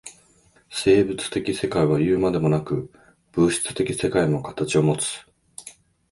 [0.71, 2.91] 生物的世界はいうまでもなく、
[3.33, 5.05] 物質的世界も形をもつ。